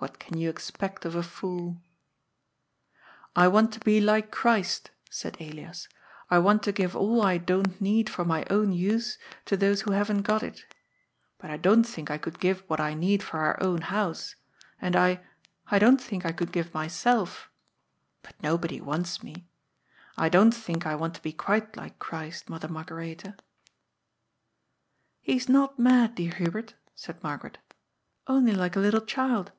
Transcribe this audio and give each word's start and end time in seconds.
What 0.00 0.20
can 0.20 0.36
you 0.38 0.48
expect 0.48 1.04
of 1.04 1.16
a 1.16 1.24
fool?" 1.24 1.82
I 3.44 3.48
want 3.48 3.72
to 3.72 3.80
be 3.80 4.00
like 4.00 4.30
Christ," 4.30 4.92
said 5.10 5.36
Elias;" 5.40 5.88
I 6.30 6.38
want 6.38 6.62
to 6.62 6.70
give 6.70 6.94
all 6.94 7.20
I 7.22 7.36
don't 7.36 7.80
need 7.80 8.08
for 8.08 8.24
my 8.24 8.46
own 8.48 8.70
use 8.70 9.18
to 9.46 9.56
those 9.56 9.80
who 9.80 9.90
haven't 9.90 10.22
got 10.22 10.44
it. 10.44 10.64
But 11.36 11.50
I 11.50 11.56
don't 11.56 11.82
think 11.82 12.12
I 12.12 12.16
could 12.16 12.38
give 12.38 12.60
what 12.68 12.78
I 12.78 12.94
need 12.94 13.24
for 13.24 13.38
our 13.40 13.60
own 13.60 13.80
house. 13.80 14.36
And 14.80 14.94
I— 14.94 15.24
I 15.68 15.80
don't 15.80 16.00
think 16.00 16.24
I 16.24 16.30
could 16.30 16.52
give 16.52 16.72
myself: 16.72 17.50
but 18.22 18.40
no 18.40 18.56
body 18.56 18.80
wants 18.80 19.24
me. 19.24 19.48
I 20.16 20.28
don't 20.28 20.52
think 20.54 20.86
I 20.86 20.94
want 20.94 21.16
to 21.16 21.22
be 21.22 21.32
quite 21.32 21.76
like 21.76 21.98
Christ, 21.98 22.48
Mother 22.48 22.68
Margaretha."" 22.68 23.36
He 25.22 25.34
is 25.34 25.48
not 25.48 25.76
mad, 25.76 26.14
dear 26.14 26.34
Hubert," 26.34 26.76
said 26.94 27.20
Margaret." 27.20 27.58
Only 28.28 28.52
like 28.52 28.76
a 28.76 28.80
little 28.80 29.04
child." 29.04 29.50